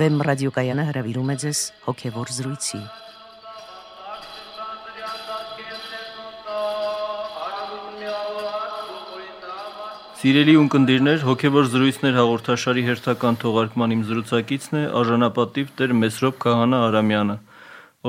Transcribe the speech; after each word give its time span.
Վեմ 0.00 0.22
ռադիոկայանը 0.24 0.84
հրավիրում 0.88 1.30
է 1.32 1.34
ձեզ 1.42 1.58
հոգևոր 1.84 2.30
զրույցի։ 2.32 2.78
Սիրելի 10.20 10.54
ունկնդիրներ, 10.60 11.18
հոգևոր 11.26 11.68
զրույցներ 11.74 12.16
հաղորդաշարի 12.16 12.84
հերթական 12.86 13.38
թողարկման 13.44 13.94
իմ 13.98 14.06
զրուցակիցն 14.08 14.78
է 14.80 14.84
արժանապատիվ 15.02 15.74
Տեր 15.80 15.94
Մեսրոպ 16.00 16.40
Քահանա 16.46 16.80
Արամյանը։ 16.86 17.36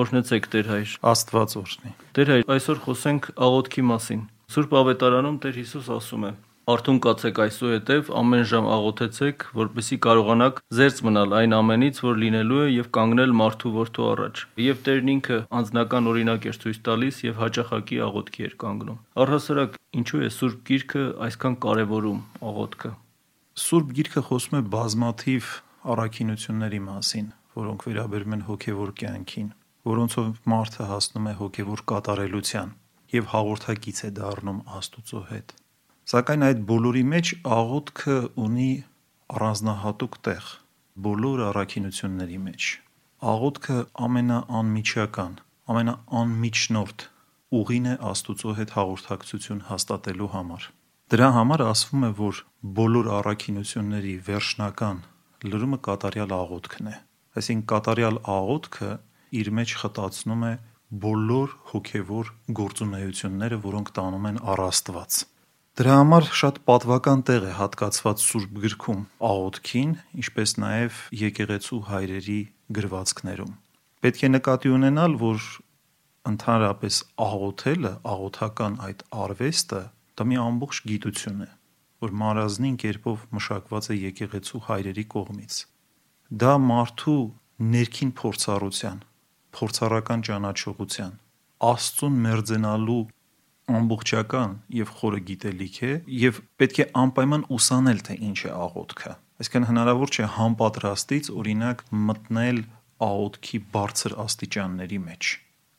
Օրհնեցեք 0.03 0.47
Տեր 0.55 0.71
հայր։ 0.71 0.95
Աստված 1.11 1.57
օրհնի։ 1.63 1.93
Տեր 2.15 2.31
հայր, 2.35 2.45
այսօր 2.55 2.81
խոսենք 2.87 3.29
աղոթքի 3.51 3.85
մասին։ 3.91 4.23
Սուրբ 4.55 4.79
Ավետարանում 4.83 5.41
Տեր 5.43 5.59
Հիսուս 5.59 5.91
ասում 5.97 6.25
է. 6.31 6.33
Արթուն 6.71 6.99
կացեք 7.03 7.39
այսուհետև 7.43 8.09
ամեն 8.15 8.43
ժամ 8.47 8.67
աղոթեցեք, 8.71 9.43
որպեսզի 9.57 9.97
կարողանաք 10.05 10.59
զերծ 10.77 10.99
մնալ 11.07 11.33
այն 11.39 11.55
ամենից, 11.57 11.97
որ 12.05 12.19
լինելու 12.21 12.59
է 12.61 12.67
եւ 12.71 12.87
կանգնել 12.97 13.33
մարդու 13.39 13.71
որդու 13.75 14.05
առաջ։ 14.11 14.43
Եվ 14.63 14.79
Տերն 14.85 15.11
ինքը 15.11 15.39
անձնական 15.59 16.09
օրինակ 16.11 16.47
էր 16.51 16.59
ցույց 16.61 16.79
տալիս 16.87 17.19
եւ 17.25 17.41
հաճախակի 17.41 17.99
աղոթքի 18.07 18.45
էր 18.47 18.55
կանգնում։ 18.63 19.01
Առհասարակ, 19.25 19.75
ինչու 19.99 20.21
է 20.21 20.29
Սուրբ 20.37 20.61
Գիրքը 20.71 21.03
այսքան 21.27 21.57
կարեւորում 21.65 22.21
աղոթքը։ 22.51 22.91
Սուրբ 23.61 23.95
Գիրքը 23.99 24.23
խոսում 24.31 24.55
է 24.55 24.63
բազմաթիվ 24.77 25.49
առաքինությունների 25.91 26.81
մասին, 26.87 27.31
որոնք 27.57 27.87
վերաբերում 27.89 28.37
են 28.37 28.45
հոգևոր 28.47 28.93
կյանքին, 29.01 29.49
որոնցով 29.91 30.29
մարդը 30.55 30.87
հասնում 30.91 31.27
է 31.31 31.35
հոգևոր 31.41 31.83
կատարելության 31.91 32.77
եւ 33.11 33.33
հաղորդակից 33.33 34.05
է 34.07 34.13
դառնում 34.21 34.63
Աստուծո 34.77 35.25
հետ։ 35.33 35.57
Սակայն 36.11 36.41
այդ 36.43 36.63
բոլորի 36.67 37.01
մեջ 37.07 37.29
աղոթքը 37.55 38.13
ունի 38.45 38.71
առանձնահատուկ 39.31 40.15
տեղ 40.27 40.49
բոլոր 41.05 41.43
առաքինությունների 41.45 42.39
մեջ։ 42.47 42.65
Աղոթքը 43.31 43.77
ամենաանմիջական, 44.07 45.37
ամենաանմիջնորդ 45.71 47.05
ուղին 47.61 47.87
է 47.93 47.95
Աստուծո 48.11 48.55
հետ 48.59 48.75
հաղորդակցություն 48.75 49.63
հաստատելու 49.69 50.29
համար։ 50.35 50.67
Դրա 51.15 51.29
համար 51.37 51.63
ասվում 51.69 52.03
է, 52.03 52.11
որ 52.19 52.43
բոլոր 52.81 53.11
առաքինությունների 53.21 54.15
վերջնական 54.27 55.01
լրումը 55.47 55.79
կատարյալ 55.87 56.37
աղոթքն 56.41 56.91
է։ 56.91 56.95
Այսինքն 57.39 57.67
կատարյալ 57.71 58.23
աղոթքը 58.35 58.91
իր 59.41 59.55
մեջ 59.61 59.79
խտացնում 59.85 60.47
է 60.51 60.55
բոլոր 61.07 61.59
հոգևոր 61.71 62.37
գործունեությունները, 62.59 63.61
որոնք 63.71 63.93
տանում 63.95 64.27
են 64.31 64.41
առ 64.51 64.67
Աստված։ 64.67 65.25
Դրա 65.81 65.93
համար 65.97 66.25
շատ 66.37 66.57
պատվական 66.69 67.21
տեղ 67.25 67.45
է 67.49 67.51
հատկացված 67.57 68.19
Սուրբ 68.21 68.57
գրքում 68.61 68.97
աղոթքին, 69.25 69.93
ինչպես 70.21 70.51
նաև 70.61 70.97
եկեղեցու 71.17 71.79
հայրերի 71.87 72.35
գրվածքներում։ 72.77 73.55
Պետք 74.05 74.21
է 74.27 74.29
նկատի 74.29 74.73
ունենալ, 74.75 75.15
որ 75.23 75.47
ընդհանրապես 76.31 76.99
աղոթելը, 77.25 77.93
աղոթական 78.13 78.75
այդ 78.85 79.01
արվեստը 79.25 79.81
դա 80.21 80.27
մի 80.29 80.37
ամբողջ 80.43 80.81
գիտություն 80.91 81.41
է, 81.47 81.49
որ 82.05 82.13
մարազնին 82.21 82.77
կերպով 82.85 83.23
մշակված 83.39 83.89
է 83.89 83.97
եկեղեցու 84.01 84.61
հայրերի 84.69 85.05
կողմից։ 85.15 85.57
Դա 86.45 86.53
մարդու 86.67 87.21
ներքին 87.73 88.13
փորձառության, 88.21 89.01
փորձառական 89.57 90.27
ճանաչողության, 90.29 91.17
Աստծուն 91.61 92.21
մերձենալու 92.21 93.01
ամբողջական 93.79 94.55
եւ 94.77 94.93
խորը 94.99 95.19
գիտելիք 95.29 95.77
է 95.87 95.91
եւ 96.21 96.39
պետք 96.61 96.81
է 96.83 96.85
անպայման 97.01 97.45
ուսանել 97.57 98.01
թե 98.07 98.17
ինչ 98.29 98.39
է 98.49 98.51
աղոթքը 98.65 99.13
այսինքն 99.41 99.67
հնարավոր 99.71 100.13
չէ 100.15 100.27
համապատրաստից 100.37 101.31
օրինակ 101.41 101.83
մտնել 102.09 102.61
աղոթքի 103.07 103.61
բարձր 103.75 104.17
աստիճանների 104.25 104.99
մեջ 105.05 105.31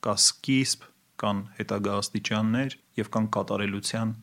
կա 0.07 0.15
սկիզբ 0.23 0.89
կան 1.23 1.43
հետագա 1.59 1.99
աստիճաններ 2.03 2.79
եւ 3.03 3.13
կան 3.17 3.29
կատարելության 3.37 4.17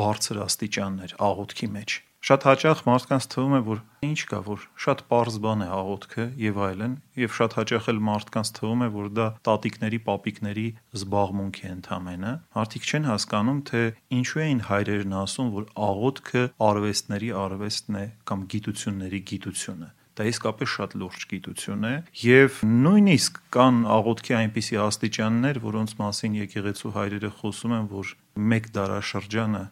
բարձր 0.00 0.40
աստիճաններ 0.46 1.18
աղոթքի 1.30 1.68
մեջ 1.76 1.98
Շատ 2.20 2.44
հաճախ 2.44 2.80
մարդկանց 2.84 3.26
թվում 3.32 3.52
է, 3.56 3.58
որ 3.64 3.78
ինչ 4.04 4.18
կա, 4.28 4.38
որ 4.44 4.64
շատ 4.84 5.02
པարզ 5.08 5.36
բան 5.40 5.62
է 5.64 5.68
աղոթքը 5.72 6.24
եւ 6.42 6.58
այլն, 6.66 6.96
եւ 7.16 7.30
շատ 7.36 7.54
հաճախ 7.56 7.86
էլ 7.92 8.00
մարդկանց 8.08 8.50
թվում 8.58 8.82
է, 8.84 8.88
որ 8.96 9.06
դա 9.16 9.28
տատիկների, 9.48 10.00
պապիկների 10.08 10.66
զբաղմունք 11.00 11.60
է 11.64 11.70
ընդամենը։ 11.70 12.34
Մարդիկ 12.60 12.90
չեն 12.90 13.08
հասկանում, 13.08 13.62
թե 13.70 13.82
ինչու 14.20 14.42
էին 14.44 14.60
հայրերն 14.68 15.16
ասում, 15.20 15.48
որ 15.56 15.64
աղոթքը 15.88 16.44
արվեստների 16.68 17.32
արվեստն 17.40 17.98
է 18.00 18.04
կամ 18.28 18.44
գիտությունների 18.52 19.22
գիտությունը 19.32 19.90
դա 20.20 20.24
իսկապես 20.26 20.70
շատ 20.76 20.94
լուրջ 21.00 21.22
գիտություն 21.30 21.84
է 21.88 21.92
եւ 22.20 22.56
նույնիսկ 22.66 23.38
կան 23.56 23.76
աղոթքի 23.94 24.34
այնպիսի 24.40 24.78
աստիճաններ, 24.84 25.60
որոնց 25.64 25.94
մասին 26.00 26.34
եկեղեցու 26.40 26.92
հայրերը 26.98 27.30
խոսում 27.40 27.76
են, 27.78 27.86
որ 27.94 28.10
մեկ 28.50 28.68
դարաշրջանը 28.76 29.62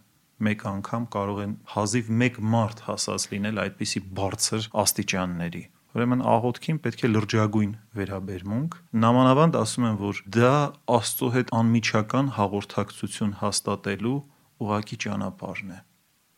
մեկ 0.47 0.63
անգամ 0.71 1.09
կարող 1.15 1.41
են 1.45 1.57
հազիվ 1.75 2.09
մեկ 2.23 2.39
մարդ 2.55 2.83
հասած 2.89 3.27
լինել 3.33 3.61
այդպիսի 3.65 4.03
բարձր 4.19 4.69
աստիճանների։ 4.83 5.63
Ուրեմն 5.99 6.23
աղոթքին 6.31 6.79
պետք 6.85 7.03
է 7.03 7.09
լրջագույն 7.11 7.71
վերաբերմունք։ 7.99 8.75
Նամանավանդ 9.03 9.55
ասում 9.59 9.87
են, 9.89 9.97
որ 10.03 10.21
դա 10.37 10.53
Աստծո 10.99 11.31
հետ 11.35 11.53
անմիջական 11.59 12.29
հաղորդակցություն 12.39 13.33
հաստատելու 13.41 14.19
ուղակի 14.69 14.99
ճանապարհն 15.05 15.73
է։ 15.75 15.79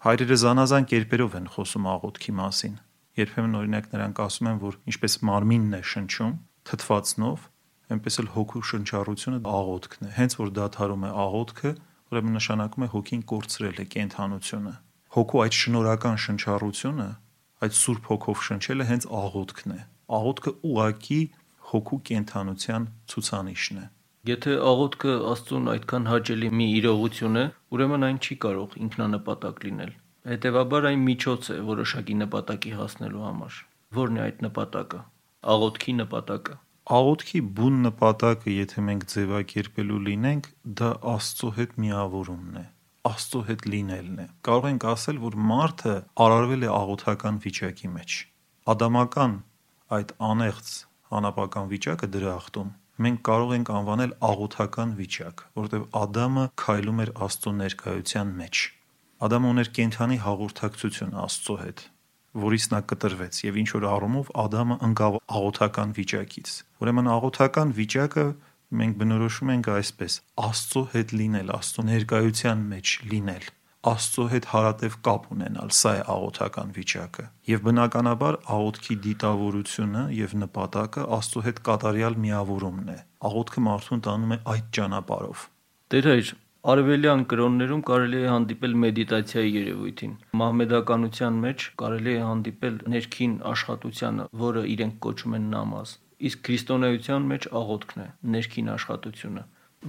Հայրերը 0.07 0.39
զանազան 0.41 0.87
կերպերով 0.91 1.35
են 1.41 1.51
խոսում 1.57 1.89
աղոթքի 1.91 2.33
մասին։ 2.41 2.77
Երբեմն 3.21 3.57
օրինակ 3.61 3.91
նրանք 3.91 4.21
ասում 4.25 4.49
են, 4.51 4.61
որ 4.65 4.79
ինչպես 4.91 5.17
մարմինն 5.29 5.77
է 5.77 5.83
շնչում 5.91 6.33
թթվածնով, 6.71 7.43
այնպես 7.91 8.19
էլ 8.23 8.29
հոգու 8.37 8.63
շնչառությունը 8.71 9.41
աղոթքն 9.51 10.09
է։ 10.09 10.11
Հենց 10.15 10.37
որ 10.41 10.53
դադարում 10.61 11.05
է 11.05 11.11
աղոթքը, 11.25 11.73
ուրեմն 12.11 12.35
նշանակում 12.37 12.85
է 12.85 12.89
հոգին 12.95 13.21
կորցրել 13.31 13.77
է 13.81 13.85
կենթանությունը։ 13.95 14.73
Հոգու 15.15 15.41
այդ 15.45 15.57
շնորհական 15.61 16.17
շնչառությունը, 16.25 17.07
այդ 17.67 17.77
սուրբ 17.81 18.09
հոգով 18.11 18.43
շնչելը 18.47 18.87
հենց 18.91 19.07
աղոթքն 19.21 19.75
է։ 19.75 19.81
Աղոթքը 20.21 20.53
ուղակի 20.71 21.21
հոգու 21.71 21.99
կենթանության 22.11 22.89
ցուցանիշն 23.11 23.81
է։ 23.81 23.85
Եթե 24.31 24.55
աղոթքը 24.71 25.13
Աստծուն 25.31 25.69
այդքան 25.75 26.09
հաճելի 26.11 26.49
մի 26.61 26.67
իրողություն 26.81 27.41
է, 27.41 27.45
ուրեմն 27.75 28.07
այն 28.11 28.19
չի 28.21 28.37
կարող 28.45 28.75
ինքնանպատակ 28.87 29.63
լինել։ 29.67 29.93
Հետևաբար 30.31 30.89
այն 30.91 31.05
միջոց 31.11 31.47
է 31.55 31.61
որոշակի 31.71 32.17
նպատակի 32.25 32.73
հասնելու 32.81 33.25
համար։ 33.31 33.61
Որն 34.01 34.19
է 34.21 34.25
այդ 34.27 34.43
նպատակը։ 34.51 35.01
Աղոթքի 35.55 35.95
նպատակը 36.01 36.59
աղոթքի 36.91 37.41
բուն 37.57 37.77
նպատակը, 37.87 38.53
եթե 38.57 38.83
մենք 38.87 39.05
ձևակերպելու 39.13 39.99
լինենք, 40.09 40.49
դա 40.81 40.91
Աստծո 41.13 41.51
հետ 41.59 41.77
միավորումն 41.85 42.57
է, 42.61 42.65
Աստծո 43.11 43.43
հետ 43.51 43.63
լինելն 43.75 44.19
է։ 44.25 44.27
Կարող 44.49 44.67
ենք 44.71 44.87
ասել, 44.91 45.21
որ 45.23 45.37
մարդը 45.51 45.95
արարվել 46.25 46.67
է 46.67 46.71
աղոթական 46.81 47.39
վիճակի 47.47 47.91
մեջ։ 47.95 48.17
Ադամական 48.75 49.37
այդ 49.97 50.13
անեղծ 50.31 50.73
անապական 51.21 51.71
վիճակը 51.71 52.11
դրախտում 52.17 52.75
մենք 53.01 53.23
կարող 53.31 53.53
ենք 53.57 53.71
անվանել 53.77 54.11
աղոթական 54.29 54.91
վիճակ, 54.99 55.43
որտեղ 55.61 55.87
Ադամը 56.01 56.45
քայլում 56.61 57.01
էր 57.05 57.13
Աստծո 57.27 57.53
ներկայության 57.61 58.35
մեջ։ 58.41 58.65
Ադամը 59.31 59.51
ուներ 59.55 59.71
կենթանի 59.79 60.19
հաղորդակցություն 60.27 61.17
Աստծո 61.25 61.57
հետ, 61.61 61.81
որից 62.45 62.67
նա 62.71 62.81
կտրվեց 62.91 63.39
եւ 63.47 63.57
ինչ 63.61 63.69
որ 63.75 63.87
առումով 63.91 64.33
Ադամը 64.45 64.77
ընկավ 64.87 65.17
աղոթական 65.41 65.95
վիճակից։ 65.99 66.51
Ուրեմն 66.81 67.11
աղոթական 67.15 67.73
վիճակը 67.81 68.27
մենք 68.81 68.99
բնորոշում 69.01 69.55
ենք 69.57 69.71
այսպես. 69.75 70.19
Աստծո 70.47 70.83
հետ 70.95 71.15
լինել, 71.21 71.49
Աստծո 71.59 71.87
ներկայության 71.91 72.63
մեջ 72.71 72.93
լինել, 73.11 73.49
Աստծո 73.91 74.25
հետ 74.29 74.47
հարատև 74.53 74.97
կապ 75.07 75.27
ունենալ, 75.35 75.71
սա 75.73 75.93
է 75.97 76.01
աղոթական 76.15 76.73
վիճակը։ 76.77 77.23
Եվ 77.51 77.63
բնականաբար 77.67 78.37
աղոթքի 78.57 78.97
դիտավորությունը 79.07 80.03
եւ 80.19 80.35
նպատակը 80.43 81.07
Աստծո 81.17 81.43
հետ 81.47 81.63
կատարյալ 81.71 82.19
միավորումն 82.27 82.93
է։ 82.93 82.99
Աղոթքը 83.31 83.65
մարդուն 83.71 84.05
տանում 84.05 84.37
է 84.37 84.39
այդ 84.55 84.69
ճանապարհով։ 84.77 85.47
Տեր 85.91 86.11
հայր, 86.11 86.35
Արևելյան 86.61 87.23
կրոններում 87.25 87.83
կարելի 87.89 88.19
է 88.21 88.25
հանդիպել 88.29 88.75
մեդիտացիայի 88.81 89.53
երևույթին։ 89.53 90.11
Մահմեդականության 90.41 91.37
մեջ 91.45 91.63
կարելի 91.81 92.13
է 92.13 92.19
հանդիպել 92.21 92.75
ներքին 92.95 93.37
աշխատությանը, 93.51 94.27
որը 94.43 94.65
իրենք 94.73 94.99
կոչում 95.07 95.37
են 95.39 95.47
նամազ։ 95.55 95.95
Իսկ 96.29 96.43
քրիստոնեության 96.49 97.31
մեջ 97.31 97.47
աղոթքն 97.61 98.03
է, 98.05 98.09
ներքին 98.35 98.69
աշխատությունը։ 98.75 99.45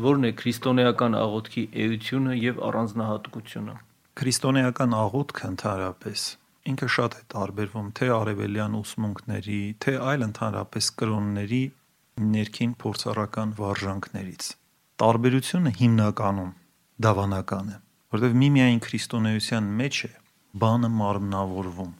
Որն 0.05 0.23
է 0.23 0.31
քրիստոնեական 0.39 1.19
աղոթքի 1.19 1.63
էությունը 1.83 2.37
եւ 2.39 2.63
առանձնահատկությունը։ 2.71 3.75
Քրիստոնեական 4.21 4.95
աղոթքը 5.01 5.43
ընդհանրապես 5.51 6.23
ինքը 6.71 6.89
շատ 6.95 7.19
է 7.19 7.21
տարբերվում 7.35 7.91
թե 7.99 8.09
արևելյան 8.15 8.79
ուսմունքների, 8.79 9.59
թե 9.83 9.97
այլ 10.07 10.25
ընդհանրապես 10.29 10.89
կրոնների 11.01 11.61
ներքին 12.31 12.73
փորձառական 12.85 13.53
վարժանքներից։ 13.59 14.49
Տարբերությունը 15.01 15.71
հիմնականում 15.81 16.51
դավանական 17.05 17.71
է, 17.71 17.77
որովհետև 18.15 18.37
միմիայն 18.41 18.83
քրիստոնեության 18.85 19.71
մեջ 19.81 20.03
է 20.07 20.11
բանը 20.61 20.89
մարմնավորվում 21.01 21.95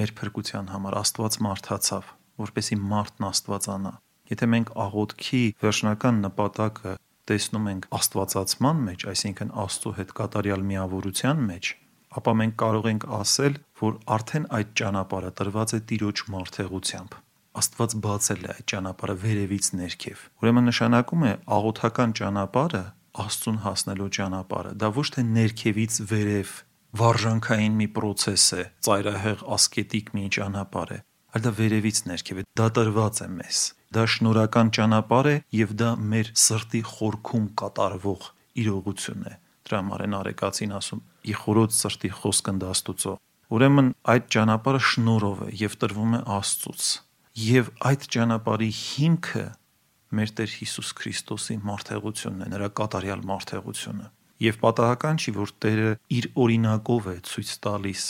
մեր 0.00 0.12
փրկության 0.18 0.70
համար 0.74 0.96
Աստված 1.04 1.40
մարդացավ 1.46 2.12
որպեսի 2.40 2.78
մարդն 2.82 3.26
Աստվածանա։ 3.28 3.92
Եթե 4.30 4.46
մենք 4.54 4.70
աղոթքի 4.84 5.42
վերջնական 5.62 6.20
նպատակը 6.24 6.94
տեսնում 7.30 7.68
ենք 7.72 7.86
Աստվածացման 7.98 8.80
մեջ, 8.88 9.04
այսինքն 9.12 9.52
Աստծո 9.64 9.92
հետ 9.98 10.14
կատարյալ 10.18 10.64
միավորության 10.70 11.44
մեջ, 11.50 11.70
ապա 12.18 12.34
մենք 12.40 12.56
կարող 12.64 12.88
ենք 12.90 13.06
ասել, 13.18 13.58
որ 13.84 13.94
արդեն 14.16 14.48
այդ 14.58 14.74
ճանապարհը 14.80 15.30
տրված 15.40 15.74
է 15.74 15.80
Տիրոջ 15.90 16.24
մարդեղությամբ։ 16.34 17.16
Աստված 17.54 17.96
բացել 18.04 18.44
է 18.44 18.50
այդ 18.54 18.66
ճանապարհը 18.74 19.16
վերևից 19.24 19.66
ներքև։ 19.78 20.22
Ուրեմն 20.42 20.68
նշանակում 20.70 21.24
է 21.24 21.32
աղոթական 21.54 22.14
ճանապարհը 22.18 22.84
Աստծուն 23.14 23.58
հասնելու 23.62 24.08
ճանապարհը։ 24.18 24.72
Դա 24.82 24.88
ոչ 24.98 25.06
թե 25.14 25.22
ներքևից 25.34 25.98
վերև 26.10 26.54
վարժանքային 26.94 27.76
մի 27.78 27.86
process 27.94 28.46
է, 28.54 28.64
ծայրահեղ 28.86 29.44
ասկետիկ 29.54 30.10
մի 30.14 30.24
ճանապարհ 30.34 30.92
է, 30.94 30.98
այլ 31.34 31.44
դա 31.44 31.52
վերևից 31.58 31.98
ներքև 32.10 32.40
է, 32.42 32.44
դա 32.58 32.66
տրված 32.78 33.20
է 33.24 33.28
մեզ։ 33.34 33.60
Դա 33.94 34.04
շնորհական 34.14 34.70
ճանապարհ 34.78 35.28
է 35.30 35.36
եւ 35.54 35.74
դա 35.80 35.90
մեր 36.14 36.30
սրտի 36.44 36.82
խորքում 36.90 37.46
կատարվող 37.62 38.28
իրողություն 38.64 39.26
է։ 39.30 39.34
Դրա 39.64 39.80
համար 39.80 40.04
են 40.04 40.16
արեկացին 40.18 40.72
ասում՝ 40.78 41.02
«Ի 41.24 41.34
խորոց 41.40 41.76
սրտի 41.78 42.10
խոսքն 42.20 42.58
դաստուծո»։ 42.64 43.14
Ուրեմն 43.54 43.88
այդ 44.14 44.26
ճանապարհը 44.34 44.80
շնորհով 44.90 45.42
է 45.44 45.48
եւ 45.60 45.76
տրվում 45.84 46.14
է 46.14 46.20
Աստծուց։ 46.34 46.88
Եվ 47.44 47.70
այդ 47.90 48.06
ճանապարհի 48.14 48.70
հիմքը 48.80 49.44
մեր 50.18 50.34
Տեր 50.40 50.52
Հիսուս 50.58 50.90
Քրիստոսի 51.00 51.56
մարդեղությունն 51.68 52.44
է, 52.44 52.50
նրա 52.54 52.68
կատարյալ 52.80 53.24
մարդեղությունը։ 53.30 54.06
Եվ 54.44 54.60
պատահական 54.64 55.20
չի, 55.22 55.34
որ 55.38 55.54
Տերը 55.64 55.90
իր 56.18 56.28
օրինակով 56.44 57.08
է 57.14 57.16
ցույց 57.28 57.50
տալիս 57.64 58.04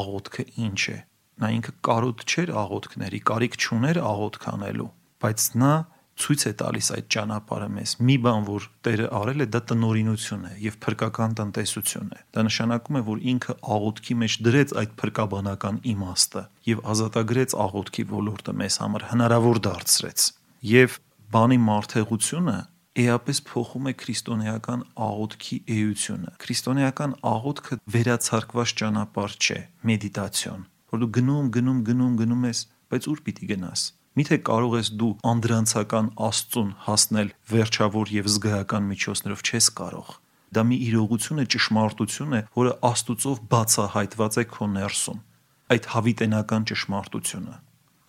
աղոթքը 0.00 0.44
ինչ 0.66 0.80
է։ 0.90 0.98
Նա 1.40 1.48
ինքը 1.56 1.72
կարոտ 1.88 2.24
չէր 2.30 2.52
աղոթքների, 2.60 3.20
կարիք 3.30 3.56
չուներ 3.60 4.00
աղոթք 4.10 4.46
անելու, 4.50 4.90
բայց 5.24 5.46
նա 5.60 5.74
ցույց 6.20 6.42
է 6.50 6.52
տալիս 6.60 6.88
այդ 6.96 7.06
ճանապարհը 7.14 7.68
մեզ։ 7.76 7.92
Մի 8.04 8.16
բան, 8.24 8.42
որ 8.48 8.66
Տերը 8.84 9.06
արել 9.20 9.44
է, 9.44 9.46
դա 9.54 9.60
տնորինություն 9.70 10.42
է 10.50 10.52
եւ 10.64 10.76
փրկական 10.84 11.36
տնտեսություն 11.40 12.10
է։ 12.12 12.20
Դա 12.36 12.44
նշանակում 12.48 12.98
է, 13.00 13.02
որ 13.08 13.22
ինքը 13.32 13.56
աղոթքի 13.76 14.16
մեջ 14.20 14.36
դրեց 14.46 14.74
այդ 14.80 14.92
փրկաբանական 15.00 15.80
իմաստը 15.94 16.42
եւ 16.70 16.82
ազատագրեց 16.94 17.56
աղոթքի 17.64 18.04
ոլորտը 18.10 18.56
մեզ 18.60 18.78
համար 18.84 19.06
հնարավոր 19.14 19.62
դարձրեց։ 19.70 20.26
Եվ 20.70 20.98
բանի 21.30 21.56
մարդեղությունը 21.62 22.56
էապես 23.00 23.40
փոխում 23.46 23.84
է 23.86 23.92
քրիստոնեական 24.00 24.80
աղոթքի 25.06 25.58
էությունը։ 25.74 26.32
Քրիստոնեական 26.42 27.14
աղոթքը 27.30 27.78
վերացարկված 27.94 28.72
ճանապարհ 28.80 29.36
չէ, 29.38 29.58
մեդիտացիոն, 29.90 30.66
որ 30.90 31.02
դու 31.04 31.10
գնում, 31.20 31.52
գնում, 31.56 31.78
գնում, 31.86 32.18
գնում 32.22 32.48
ես, 32.50 32.64
բայց 32.90 33.08
ուր 33.14 33.22
պիտի 33.30 33.50
գնաս։ 33.52 33.86
Միթե 34.18 34.40
կարող 34.50 34.76
ես 34.80 34.92
դու 34.98 35.12
անդրանցական 35.30 36.10
Աստծուն 36.26 36.70
հասնել 36.90 37.32
վերջավոր 37.54 38.14
եւ 38.18 38.30
զգայական 38.34 38.88
միջոցներով 38.90 39.44
չես 39.46 39.72
կարող։ 39.78 40.14
Դա 40.50 40.64
մի 40.66 40.76
իրողություն 40.90 41.40
է, 41.40 41.48
ճշմարտություն 41.54 42.38
է, 42.40 42.44
որը 42.58 42.72
Աստուծով 42.90 43.42
բացահայտված 43.54 44.40
է 44.42 44.44
քո 44.50 44.72
ներսում։ 44.74 45.26
Այդ 45.70 45.92
հավիտենական 45.94 46.70
ճշմարտությունը 46.74 47.60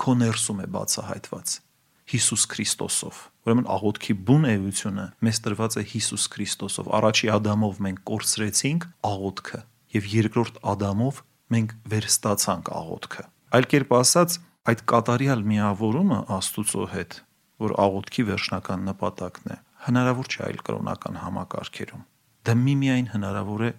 քո 0.01 0.15
ներսում 0.25 0.65
է 0.65 0.71
բացահայտված 0.73 1.59
Հիսուս 2.11 2.43
Քրիստոսով։ 2.51 3.19
Ուրեմն 3.41 3.67
աղոթքի 3.71 4.13
բուն 4.27 4.47
էությունը 4.51 5.05
մեզ 5.27 5.41
տրված 5.45 5.77
է 5.81 5.83
Հիսուս 5.91 6.25
Քրիստոսով։ 6.35 6.89
Առաջի 6.99 7.29
Ադամով 7.35 7.81
մենք 7.85 8.01
կորցրեցինք 8.11 8.87
աղոթքը 9.11 9.61
եւ 9.95 10.09
երկրորդ 10.11 10.59
Ադամով 10.71 11.21
մենք 11.51 11.75
վերստացանք 11.91 12.71
աղոթքը։ 12.81 13.25
Այլ 13.51 13.67
կերպ 13.71 13.93
ասած, 14.01 14.37
այդ 14.71 14.83
կատարյալ 14.91 15.41
միավորումը 15.51 16.19
Աստուծո 16.31 16.85
հետ, 16.91 17.15
որ 17.61 17.73
աղոթքի 17.85 18.25
վերջնական 18.31 18.85
նպատակն 18.91 19.51
է, 19.51 19.57
հնարավոր 19.87 20.29
չէ 20.31 20.43
այլ 20.47 20.59
կրոնական 20.67 21.17
համակարգերում։ 21.21 22.03
Դա 22.47 22.53
միմիայն 22.61 23.07
հնարավոր 23.11 23.63
է 23.67 23.71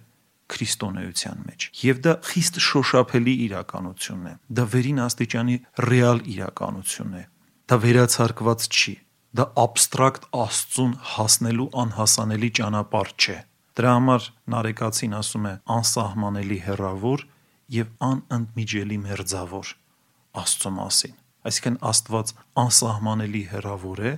քրիստոնեության 0.53 1.43
մեջ։ 1.47 1.65
Եվ 1.83 1.99
դա 2.03 2.13
խիստ 2.29 2.59
շոշափելի 2.67 3.33
իրականություն 3.47 4.25
է։ 4.29 4.33
Դա 4.59 4.65
վերին 4.73 4.99
աստիճանի 5.03 5.55
ռեալ 5.87 6.19
իրականություն 6.33 7.15
է։ 7.19 7.23
Դա 7.63 7.77
վերացարկված 7.79 8.63
չի։ 8.67 8.93
Դա 9.39 9.43
абստրակտ 9.63 10.25
Աստծուն 10.35 10.89
հասնելու 11.13 11.67
անհասանելի 11.83 12.49
ճանապարհ 12.59 13.11
չէ։ 13.23 13.35
Դրա 13.79 13.93
համար 13.97 14.25
Նարեկացին 14.53 15.13
ասում 15.19 15.45
է 15.47 15.53
անսահմանելի 15.75 16.57
հերավոր 16.65 17.23
եւ 17.73 17.93
անընդմիջելի 18.07 18.97
մերձավոր 19.05 19.71
Աստծո 20.43 20.71
մասին։ 20.75 21.15
Այսինքն 21.47 21.77
Աստված 21.93 22.33
անսահմանելի 22.63 23.43
հերավոր 23.53 24.03
է, 24.03 24.13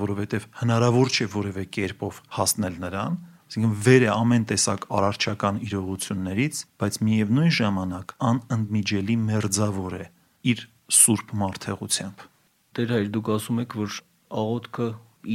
որովհետև 0.00 0.48
հնարավոր 0.60 1.14
չէ 1.14 1.28
որևէ 1.36 1.64
կերպով 1.78 2.20
հասնել 2.40 2.76
նրան, 2.82 3.16
այսինքն 3.50 3.78
վեր 3.86 4.06
է 4.06 4.10
ամեն 4.16 4.48
տեսակ 4.50 4.88
արարչական 4.98 5.62
իրողություններից, 5.70 6.64
բայց 6.82 7.00
միևնույն 7.10 7.54
ժամանակ 7.60 8.14
անընդմիջելի 8.30 9.16
մերձավոր 9.30 9.96
է 10.00 10.04
իր 10.54 10.66
սուրբ 11.00 11.34
մարդեղությամբ։ 11.44 12.29
Տեր 12.70 12.92
հայր 12.94 13.08
դուք 13.14 13.28
ասում 13.34 13.56
եք, 13.64 13.72
որ 13.80 13.94
աղոթքը 14.40 14.84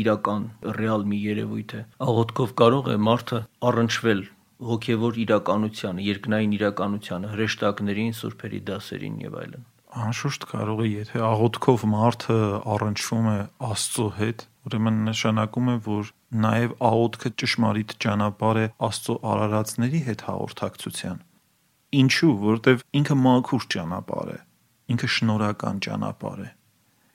իրական 0.02 0.44
ռեալ 0.78 1.02
մի 1.12 1.18
երևույթ 1.20 1.74
է։ 1.76 1.82
Աղոթքով 2.06 2.54
կարող 2.62 2.90
է 2.94 2.96
մարդը 3.08 3.40
առնչվել 3.70 4.22
հոգևոր 4.70 5.20
իրականությանը, 5.26 6.06
երկնային 6.06 6.56
իրականությանը, 6.56 7.32
հրեշտակներին, 7.36 8.16
սուրբերի 8.22 8.62
դասերին 8.72 9.18
եւ 9.26 9.40
այլն 9.44 9.66
անշուշտ 9.96 10.48
կարող 10.52 10.80
է, 10.84 10.88
եթե 10.92 11.22
աղոթքով 11.24 11.84
մարդը 11.92 12.40
առնչվում 12.76 13.28
է 13.32 13.38
Աստծո 13.68 14.08
հետ, 14.18 14.42
ուրեմն 14.68 14.98
նշանակում 15.08 15.70
է, 15.72 15.76
որ 15.86 16.10
նաև 16.46 16.76
աղոթքը 16.90 17.31
ճշմարիտ 17.44 17.96
ճանապարհ 18.06 18.60
է 18.64 18.66
Աստծո 18.90 19.16
արարածների 19.36 20.02
հետ 20.10 20.26
հաղորդակցության։ 20.31 21.24
Ինչու, 22.02 22.34
որովհետև 22.44 22.86
ինքը 23.00 23.18
մաքուր 23.24 23.72
ճանապարհ 23.76 24.36
է, 24.36 24.40
ինքը 24.96 25.12
շնորհական 25.16 25.84
ճանապարհ 25.88 26.44
է 26.44 26.52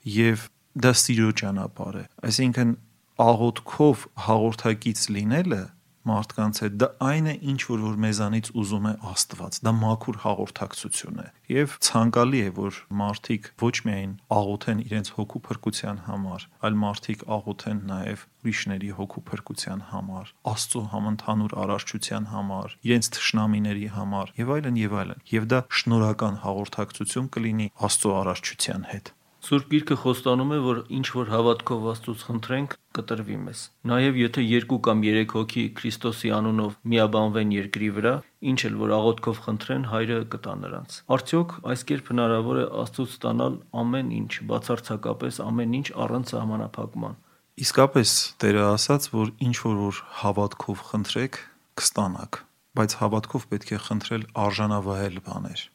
եւ 0.07 0.47
դա 0.85 0.93
սիրո 1.01 1.31
ճանապարհ 1.41 1.99
է։ 2.01 2.05
Այսինքն 2.31 2.73
աղոթքով 3.21 4.07
հաղորդակից 4.25 5.05
լինելը 5.15 5.63
մարդկանց 6.07 6.59
հետ, 6.63 6.77
դա 6.81 6.87
այն 7.05 7.27
է, 7.29 7.33
ինչ 7.51 7.59
որ 7.69 7.81
որ 7.85 7.97
մեզանից 8.01 8.47
ուզում 8.57 8.87
է 8.89 8.93
Աստված։ 9.11 9.57
Դա 9.67 9.73
մաքուր 9.81 10.17
հաղորդակցություն 10.23 11.19
է։ 11.21 11.25
Եվ 11.53 11.75
ցանկալի 11.87 12.41
է, 12.41 12.49
որ 12.57 12.79
մարդիկ 13.01 13.49
ոչ 13.61 13.75
միայն 13.85 14.15
աղոթեն 14.37 14.81
իրենց 14.87 15.13
հոգու 15.17 15.41
փրկության 15.45 16.01
համար, 16.07 16.47
այլ 16.65 16.79
մարդիկ 16.81 17.25
աղոթեն 17.37 17.79
նաև 17.91 18.25
ուրիշների 18.41 18.91
հոգու 18.97 19.25
փրկության 19.29 19.85
համար, 19.91 20.33
Աստծո 20.51 20.83
համընդհանուր 20.95 21.57
արարչության 21.61 22.29
համար, 22.33 22.77
իրենց 22.89 23.13
թշնամիների 23.21 23.87
համար 24.01 24.35
եւ 24.41 24.53
այլն 24.57 24.81
եւ 24.81 24.99
այլն։ 25.05 25.25
Եվ 25.37 25.49
դա 25.53 25.63
շնորհական 25.81 26.43
հաղորդակցություն 26.49 27.33
կլինի 27.37 27.73
Աստծո 27.91 28.15
արարչության 28.21 28.87
հետ։ 28.95 29.17
Սուրբ 29.41 29.71
Գիրքը 29.71 29.95
խոստանում 29.97 30.51
է, 30.53 30.57
որ 30.61 30.79
ինչ 30.93 31.07
որ 31.17 31.29
հավատքով 31.31 31.85
Աստծուց 31.91 32.23
խնդրենք, 32.27 32.73
կտրվի 32.93 33.37
մեզ։ 33.41 33.61
Նաև 33.89 34.19
եթե 34.21 34.43
երկու 34.45 34.77
կամ 34.85 34.99
երեք 35.07 35.33
հոգի 35.37 35.63
Քրիստոսի 35.79 36.29
անունով 36.37 36.75
միաբանվեն 36.93 37.55
երկրի 37.55 37.89
վրա, 37.95 38.13
ինչ 38.51 38.59
էլ 38.69 38.77
որ 38.81 38.93
աղոթքով 38.97 39.41
խնդրեն, 39.47 39.87
Հայրը 39.91 40.19
կտա 40.35 40.53
նրանց։ 40.61 40.99
Արդյոք 41.17 41.57
այս 41.73 41.85
կերպ 41.89 42.13
հնարավոր 42.13 42.61
է 42.61 42.67
Աստծուց 42.85 43.17
ստանալ 43.17 43.57
ամեն 43.81 44.13
ինչ, 44.21 44.31
բացարձակապես 44.53 45.41
ամեն 45.49 45.75
ինչ 45.81 45.87
առանց 46.05 46.35
սահմանափակման։ 46.37 47.19
Իսկապես 47.65 48.15
Տերը 48.45 48.63
ասաց, 48.77 49.11
որ 49.17 49.35
ինչ 49.41 49.57
որ 49.65 50.05
հավատքով 50.21 50.87
խնդրեք, 50.91 51.43
կստանաք, 51.81 52.41
բայց 52.77 52.97
հավատքով 53.01 53.51
պետք 53.51 53.73
է 53.73 53.83
խնդրել 53.89 54.23
արժանավայել 54.45 55.21
բաներ։ 55.25 55.67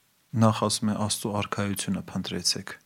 Նախ 0.46 0.66
ասում 0.70 0.90
է 0.90 0.98
Աստծո 1.06 1.30
արքայությունը 1.42 2.02
փնտրեցեք 2.10 2.76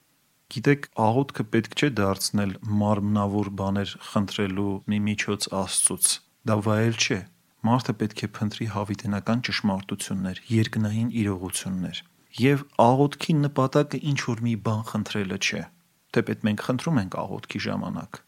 Գիտեք, 0.51 0.87
աղոթքը 0.99 1.45
պետք 1.55 1.75
չէ 1.79 1.89
դարձնել 1.99 2.53
մարմնավոր 2.81 3.49
բաներ 3.61 3.91
խնդրելու 4.11 4.73
մի 4.91 4.99
միջոց 5.07 5.45
Աստծուց։ 5.61 6.09
Դա 6.51 6.57
վայել 6.67 6.97
չէ։ 7.05 7.19
Մարդը 7.69 7.95
պետք 8.01 8.23
է 8.27 8.29
փնտրի 8.39 8.67
հավիտենական 8.75 9.45
ճշմարտություններ, 9.47 10.41
երկնային 10.55 11.13
իրողություններ։ 11.23 12.01
Եվ 12.41 12.65
աղոթքի 12.87 13.37
նպատակը 13.45 14.03
ինչ 14.11 14.19
որ 14.27 14.43
մի 14.49 14.57
բան 14.67 14.83
խնդրելը 14.91 15.39
չէ։ 15.39 15.63
Թեպետ 16.19 16.45
մենք 16.51 16.67
խնդրում 16.67 17.01
ենք 17.05 17.17
աղոթքի 17.23 17.63
ժամանակ 17.71 18.21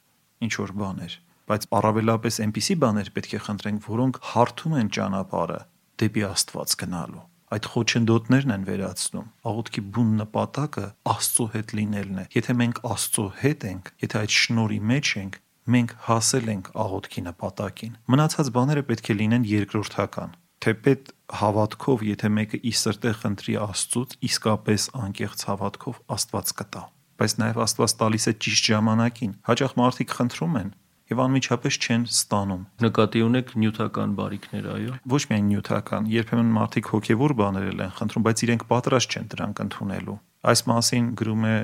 ինչ 0.43 0.52
որ 0.62 0.73
բաներ, 0.83 1.19
բայց 1.50 1.69
առավելապես 1.81 2.41
այնպիսի 2.47 2.79
բաներ 2.87 3.12
պետք 3.19 3.35
է 3.35 3.43
խնդրենք, 3.49 3.85
որոնք 3.91 4.23
հարթում 4.31 4.79
են 4.83 4.95
ճանապարհը 4.99 5.61
դեպի 6.02 6.26
Աստված 6.31 6.79
գնալու 6.83 7.26
այդ 7.52 7.68
խոչընդոտներն 7.73 8.52
են 8.56 8.66
վերացնում։ 8.68 9.26
Աղոթքի 9.52 9.82
բուն 9.92 10.12
նպատակը 10.23 10.85
Աստծո 11.12 11.47
հետ 11.54 11.75
լինելն 11.78 12.21
է։ 12.23 12.25
Եթե 12.37 12.56
մենք 12.62 12.80
Աստծո 12.92 13.26
հետ 13.42 13.66
ենք, 13.73 13.90
եթե 14.02 14.21
այդ 14.23 14.37
շնորի 14.42 14.78
մեջ 14.92 15.12
ենք, 15.23 15.38
մենք 15.73 15.92
հասել 16.06 16.49
ենք 16.52 16.71
աղոթքի 16.82 17.25
նպատակին։ 17.28 17.92
Մնացած 18.12 18.50
բաները 18.56 18.82
պետք 18.88 19.12
է 19.12 19.16
լինեն 19.21 19.47
երկրորդական։ 19.52 20.35
Թեպետ 20.62 21.12
հավատքով, 21.42 22.02
եթե 22.06 22.28
մեկը 22.38 22.59
ի 22.62 22.73
սրտե 22.82 23.12
խնդրի 23.23 23.54
Աստծուց, 23.62 24.16
իսկապես 24.30 24.82
անկեղծ 25.02 25.47
հավատքով 25.52 26.02
Աստված 26.16 26.52
կտա։ 26.62 26.82
բայց 27.23 27.35
նաև 27.38 27.59
Աստված 27.62 27.92
տալիս 28.02 28.25
է 28.30 28.32
ճիշտ 28.42 28.68
ժամանակին։ 28.73 29.32
Հաճախ 29.47 29.75
մարդիկ 29.78 30.14
խնդրում 30.18 30.56
են 30.62 30.71
եւ 31.12 31.23
անմիջապես 31.26 31.78
չեն 31.83 32.04
ստանում։ 32.12 32.62
Նկատի 32.83 33.23
ունեք 33.26 33.52
նյութական 33.62 34.16
բարիքներ, 34.19 34.69
այո։ 34.73 34.97
Ոչ 35.12 35.23
միայն 35.33 35.47
նյութական, 35.52 36.09
երբեմն 36.12 36.52
մարդիկ 36.57 36.90
հոգեվոր 36.92 37.35
բաներ 37.42 37.69
են 37.73 37.95
խնդրում, 38.00 38.26
բայց 38.26 38.45
իրենք 38.47 38.66
պատրաստ 38.73 39.16
չեն 39.16 39.28
դրանք 39.33 39.62
ընդունելու։ 39.66 40.19
Այս 40.52 40.64
մասին 40.73 41.11
գրում 41.23 41.47
է 41.52 41.57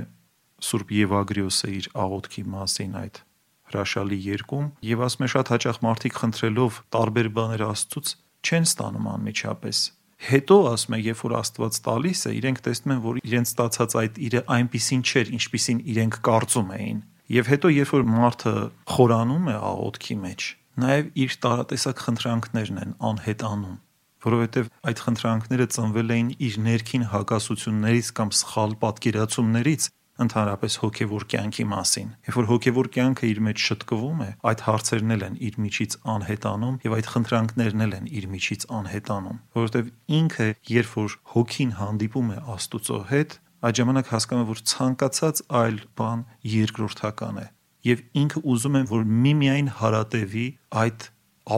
Սուրբ 0.69 0.89
Եվագրիոսը 0.99 1.69
իր 1.79 1.87
աղոթքի 2.03 2.43
մասին 2.51 2.95
այդ 2.99 3.21
հրաշալի 3.69 4.19
երկում 4.25 4.67
եւ 4.89 5.05
ասում 5.07 5.25
է 5.27 5.29
շատ 5.35 5.53
հաճախ 5.53 5.79
մարդիկ 5.85 6.19
խնդրելով 6.19 6.79
տարբեր 6.95 7.29
բաներ 7.39 7.65
Աստծուց 7.69 8.13
չեն 8.49 8.69
ստանում 8.69 9.09
անմիջապես 9.13 9.83
հետո 10.29 10.57
ասում 10.73 10.97
է 10.97 11.01
երբ 11.05 11.21
որ 11.23 11.35
Աստված 11.39 11.79
տալիս 11.89 12.23
է 12.27 12.33
իրենք 12.39 12.63
տեսնում 12.67 12.95
են 12.95 13.03
որ 13.05 13.21
իրենց 13.29 13.53
ստացած 13.53 13.97
այդ 14.03 14.19
իրը 14.29 14.41
այնպեսին 14.57 15.05
չէր 15.09 15.31
ինչպեսին 15.39 15.83
իրենք 15.95 16.19
կարծում 16.29 16.73
էին 16.79 16.99
եւ 17.35 17.51
հետո 17.53 17.73
երբ 17.75 17.93
որ 17.97 18.09
մարդը 18.15 18.55
խորանում 18.95 19.53
է 19.53 19.59
աղոթքի 19.73 20.17
մեջ 20.25 20.49
նաեւ 20.79 21.13
իր 21.25 21.37
տարատեսակ 21.45 22.03
խնդրանքներն 22.07 22.83
են 22.85 22.97
անհետանում 23.11 23.77
որովհետև 24.25 24.71
այդ 24.91 25.03
խնդրանքները 25.05 25.67
ծնվել 25.75 26.13
էին 26.15 26.31
իր 26.49 26.55
ներքին 26.69 27.05
հակասություններից 27.13 28.09
կամ 28.19 28.33
սխալ 28.39 28.75
պատկերացումներից 28.83 29.89
ընդհանրապես 30.19 30.77
հոգևոր 30.83 31.25
կյանքի 31.33 31.65
մասին։ 31.73 32.09
Երբ 32.29 32.39
որ 32.39 32.47
հոգևոր 32.49 32.89
կյանքը 32.97 33.29
իր 33.29 33.41
մեջ 33.49 33.65
շտկվում 33.69 34.23
է, 34.25 34.31
այդ 34.51 34.65
հարցերն 34.67 35.15
էլ 35.15 35.25
են 35.29 35.37
իր 35.49 35.59
միջից 35.65 35.97
անհետանում 36.15 36.79
եւ 36.89 36.97
այդ 36.99 37.11
խնդրանքներն 37.13 37.85
էլ 37.87 37.95
են 37.99 38.09
իր 38.19 38.27
միջից 38.35 38.67
անհետանում, 38.79 39.39
որովհետեւ 39.59 39.93
ինքը 40.19 40.49
երբ 40.75 40.97
որ 40.99 41.17
հոգին 41.35 41.73
հանդիպում 41.79 42.33
է 42.35 42.39
Աստուծո 42.59 42.99
հետ, 43.13 43.39
այդ 43.67 43.79
ժամանակ 43.79 44.11
հասկանում 44.15 44.49
որ 44.49 44.61
ցանկացած 44.73 45.41
այլ 45.59 45.79
բան 45.99 46.21
երկրորդական 46.53 47.41
է 47.43 47.47
եւ 47.89 48.03
ինքը 48.23 48.43
ուզում 48.53 48.77
է 48.79 48.83
որ 48.91 49.07
միմիայն 49.25 49.69
հարատեվի 49.79 50.47
այդ 50.83 51.09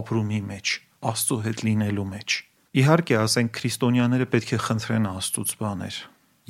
ապրումի 0.00 0.40
մեջ, 0.50 0.72
Աստծո 1.10 1.36
հետ 1.46 1.62
լինելու 1.66 2.06
մեջ։ 2.10 2.34
Իհարկե, 2.80 3.14
ասենք 3.20 3.52
քրիստոնյաները 3.56 4.26
պետք 4.30 4.50
է 4.54 4.58
խնդրեն 4.66 5.08
Աստծուց 5.10 5.54
բաներ 5.60 5.96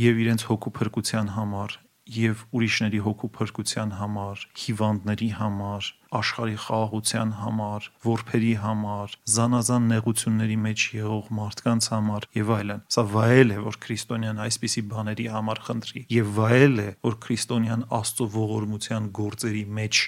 եւ 0.00 0.20
իրենց 0.24 0.42
հոգու 0.50 0.72
փրկության 0.80 1.30
համար 1.36 1.76
եւ 2.10 2.42
ուրիշների 2.56 3.00
հոգու 3.06 3.28
փրկության 3.36 3.92
համար, 4.00 4.44
հիվանդների 4.62 5.28
համար, 5.38 5.88
աշխարհի 6.20 6.56
խաղաղության 6.64 7.34
համար, 7.40 7.88
որբերի 8.06 8.52
համար, 8.64 9.16
զանազան 9.34 9.88
նեղությունների 9.92 10.58
մեջ 10.66 10.86
եղող 10.98 11.30
մարդկանց 11.38 11.90
համար 11.94 12.28
եւ 12.40 12.52
այլն։ 12.56 12.84
Սա 12.90 13.04
վայել 13.14 13.54
է, 13.54 13.58
որ 13.70 13.80
քրիստոնյան 13.86 14.42
այսպիսի 14.46 14.84
բաների 14.90 15.26
համար 15.38 15.62
խնդրի 15.70 16.04
եւ 16.18 16.32
վայել 16.40 16.76
է, 16.80 16.88
որ 17.06 17.18
քրիստոնյան 17.26 17.86
Աստծո 18.00 18.30
ողորմության 18.40 19.10
գործերի 19.20 19.64
մեջ 19.80 20.04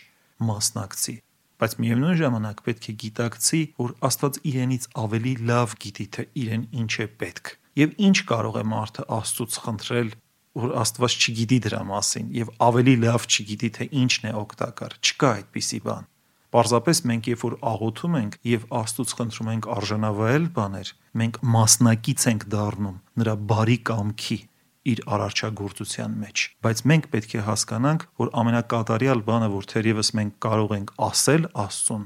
մասնակցի 0.52 1.16
բայց 1.62 1.75
միևնույն 1.78 2.16
ժամանակ 2.18 2.61
պետք 2.66 2.87
է 2.90 2.92
գիտակցի, 3.02 3.59
որ 3.78 3.92
Աստված 4.09 4.38
իրենից 4.50 4.87
ավելի 4.99 5.35
լավ 5.47 5.75
գիտի, 5.85 6.06
թե 6.16 6.25
իրեն 6.42 6.64
ինչ 6.82 6.92
է 7.04 7.06
պետք 7.23 7.52
եւ 7.78 7.92
ինչ 8.06 8.16
կարող 8.28 8.59
է 8.61 8.64
մարդը 8.68 9.04
Աստծուց 9.16 9.59
խնդրել 9.64 10.11
որ 10.59 10.73
Աստված 10.82 11.14
չգիտի 11.16 11.59
դրա 11.66 11.82
մասին 11.88 12.30
եւ 12.37 12.49
ավելի 12.66 12.94
լավ 13.02 13.26
չգիտի 13.28 13.71
թե 13.76 13.87
ինչն 14.02 14.26
է 14.28 14.32
օգտակար։ 14.42 14.97
Չկա 15.00 15.30
այդպիսի 15.32 15.78
բան։ 15.87 16.09
Պարզապես 16.52 16.99
մենք 17.09 17.28
երբ 17.32 17.44
որ 17.47 17.54
աղոթում 17.73 18.16
ենք 18.21 18.35
եւ 18.44 18.64
Աստծուց 18.82 19.12
խնդրում 19.18 19.50
ենք 19.52 19.68
արժանավայել 19.73 20.49
բաներ, 20.59 20.88
մենք 21.23 21.38
մասնակից 21.54 22.26
ենք 22.32 22.44
դառնում 22.52 22.99
նրա 23.23 23.35
բարի 23.52 23.78
կամքի 23.88 24.38
իր 24.92 25.00
արարչագործության 25.16 26.18
մեջ։ 26.23 26.44
Բայց 26.66 26.82
մենք 26.92 27.09
պետք 27.14 27.32
է 27.38 27.44
հասկանանք, 27.47 28.04
որ 28.21 28.32
ամենակատարյալ 28.42 29.25
բանը, 29.30 29.49
որ 29.54 29.71
թերևս 29.73 30.12
մենք 30.18 30.37
կարող 30.42 30.76
ենք 30.76 30.92
ասել 31.09 31.49
Աստծուն, 31.62 32.04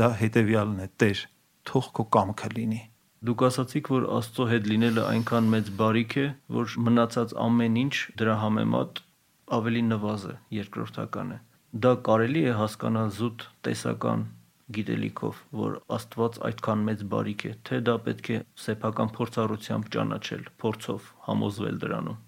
դա 0.00 0.10
հետեւյալն 0.24 0.82
է. 0.88 0.88
Տեր, 1.04 1.22
թող 1.68 1.92
քո 1.94 2.08
կամքը 2.16 2.52
լինի 2.56 2.82
Դուք 3.24 3.42
ասացիք, 3.46 3.88
որ 3.88 4.02
Աստծո 4.18 4.44
հետ 4.50 4.66
լինելը 4.68 5.02
այնքան 5.10 5.46
մեծ 5.52 5.68
բարիք 5.80 6.16
է, 6.20 6.24
որ 6.56 6.74
մնացած 6.88 7.30
ամեն 7.44 7.78
ինչ 7.82 7.94
դրա 8.20 8.34
համեմատ 8.42 9.00
ավելի 9.58 9.82
նվազ 9.92 10.26
է, 10.28 10.34
երկրորդական 10.56 11.30
է։ 11.36 11.38
Դա 11.86 11.92
կարելի 12.08 12.42
է 12.50 12.52
հասկանալ 12.58 13.14
զուտ 13.20 13.46
տեսական 13.68 14.26
գիտելիքով, 14.76 15.40
որ 15.62 15.80
Աստված 15.96 16.38
այդքան 16.50 16.84
մեծ 16.90 17.06
բարիք 17.16 17.46
է, 17.48 17.54
թե 17.64 17.80
դա 17.88 17.96
պետք 18.10 18.30
է 18.34 18.38
սեփական 18.66 19.16
փորձառությամբ 19.16 19.90
ճանաչել, 19.96 20.46
փորձով 20.64 21.10
համոզվել 21.30 21.82
դրանում 21.86 22.22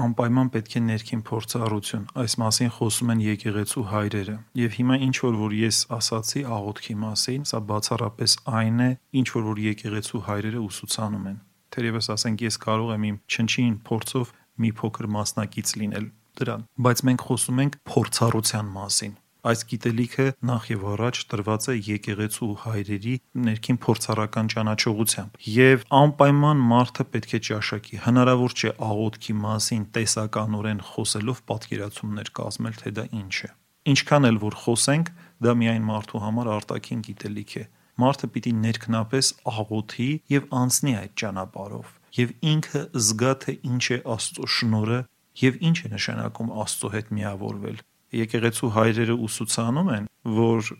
անպայման 0.00 0.48
պետք 0.54 0.74
է 0.78 0.80
ներքին 0.86 1.22
փորձառություն։ 1.28 2.04
Այս 2.22 2.34
մասին 2.42 2.70
խոսում 2.76 3.12
են 3.12 3.22
եկեղեցու 3.26 3.84
հայրերը։ 3.92 4.36
Եվ 4.62 4.76
հիմա 4.78 4.98
ինչ 5.06 5.16
որ 5.22 5.38
որ 5.42 5.56
ես 5.58 5.78
ասացի 5.98 6.42
աղոթքի 6.56 6.96
մասին, 7.02 7.46
սա 7.52 7.60
բացառապես 7.72 8.36
այն 8.62 8.84
է, 8.86 8.90
ինչ 9.22 9.28
որ 9.36 9.46
որ 9.52 9.62
եկեղեցու 9.68 10.22
հայրերը 10.28 10.62
ուսուցանում 10.72 11.26
են։ 11.32 11.38
Թերևս 11.72 12.12
ասենք 12.16 12.46
ես 12.48 12.60
կարող 12.66 12.94
եմ 12.96 13.08
իմ 13.12 13.16
չնչին 13.32 13.74
փորձով 13.88 14.36
մի 14.62 14.70
փոքր 14.82 15.10
մասնակից 15.16 15.76
լինել 15.82 16.06
դրան, 16.40 16.68
բայց 16.84 17.04
մենք 17.08 17.26
խոսում 17.28 17.62
ենք 17.62 17.82
փորձառության 17.92 18.72
մասին 18.76 19.18
Այս 19.42 19.62
գիտելիքը 19.72 20.24
նախ 20.46 20.66
եւ 20.70 20.82
առաջ 20.92 21.20
տրված 21.32 21.64
է 21.72 21.74
եկեղեցու 21.82 22.50
հայրերի 22.62 23.14
ներքին 23.46 23.78
փորձառական 23.82 24.50
ճանաչողությամբ 24.52 25.40
եւ 25.54 25.82
անպայման 25.98 26.62
մարդը 26.72 27.06
պետք 27.14 27.34
է 27.38 27.40
ճաշակի 27.48 27.98
հնարավոր 28.04 28.54
չէ 28.54 28.70
աղոթքի 28.86 29.34
մասին 29.42 29.88
տեսականորեն 29.98 30.84
խոսելով 30.92 31.42
պատկերացումներ 31.50 32.32
կազմել 32.38 32.78
թե 32.82 32.94
դա 33.02 33.06
ինչ 33.22 33.34
է 33.42 33.50
ինչքան 33.92 34.30
էլ 34.30 34.38
որ 34.46 34.58
խոսենք 34.62 35.12
դա 35.42 35.56
միայն 35.58 35.86
մարդու 35.90 36.22
համար 36.22 36.52
արտաքին 36.62 37.00
գիտելիք 37.10 37.54
է 37.58 37.64
մարդը 38.02 38.28
պիտի 38.34 38.52
ներքնապես 38.62 39.32
աղոթի 39.52 40.10
եւ 40.32 40.46
անցնի 40.62 40.94
այդ 41.02 41.16
ճանապարհով 41.22 41.90
եւ 42.22 42.34
ինքը 42.52 42.82
զգա 43.08 43.32
թե 43.42 43.54
ինչ 43.72 43.84
է 43.96 43.98
Աստծո 44.14 44.48
շնորը 44.54 45.00
եւ 45.42 45.58
ինչ 45.68 45.78
է 45.82 45.90
նշանակում 45.92 46.52
Աստծո 46.62 46.90
հետ 46.94 47.10
միավորվել 47.18 47.82
եկեղեցու 48.20 48.72
հայրերը 48.76 49.16
ուսուցանում 49.26 49.92
են, 49.96 50.08
որ 50.38 50.72